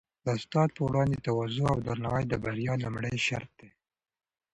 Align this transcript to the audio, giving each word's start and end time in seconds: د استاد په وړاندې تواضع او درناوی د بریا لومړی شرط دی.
د 0.25 0.27
استاد 0.37 0.69
په 0.77 0.81
وړاندې 0.89 1.23
تواضع 1.25 1.63
او 1.73 1.77
درناوی 1.87 2.23
د 2.27 2.33
بریا 2.43 2.73
لومړی 2.83 3.15
شرط 3.27 3.51
دی. 3.59 3.69